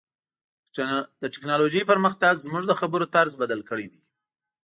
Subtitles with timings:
[1.21, 4.01] د ټکنالوژۍ پرمختګ زموږ د خبرو طرز بدل کړی دی.